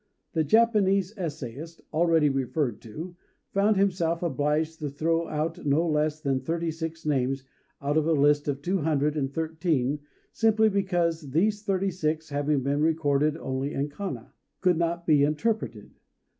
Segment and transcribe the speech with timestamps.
[0.33, 3.15] The Japanese essayist, already referred to,
[3.53, 7.43] found himself obliged to throw out no less than thirty six names
[7.83, 9.99] out of a list of two hundred and thirteen,
[10.31, 15.91] simply because these thirty six, having been recorded only in kana, could not be interpreted.